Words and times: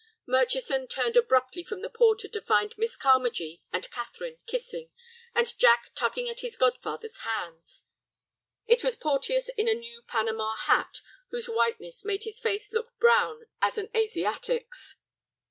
Murchison 0.25 0.87
turned 0.87 1.15
abruptly 1.15 1.63
from 1.63 1.83
the 1.83 1.87
porter 1.91 2.27
to 2.27 2.41
find 2.41 2.73
Miss 2.75 2.97
Carmagee 2.97 3.61
and 3.71 3.87
Catherine 3.91 4.39
kissing, 4.47 4.89
and 5.35 5.55
Jack 5.59 5.91
tugging 5.93 6.27
at 6.27 6.39
his 6.39 6.57
godfather's 6.57 7.17
hands. 7.19 7.83
It 8.65 8.83
was 8.83 8.95
Porteus 8.95 9.49
in 9.49 9.67
a 9.67 9.75
new 9.75 10.01
Panama 10.01 10.55
hat, 10.55 11.01
whose 11.29 11.45
whiteness 11.45 12.03
made 12.03 12.23
his 12.23 12.39
face 12.39 12.73
look 12.73 12.97
brown 12.97 13.45
as 13.61 13.77
an 13.77 13.91
Asiatic's. 13.95 14.95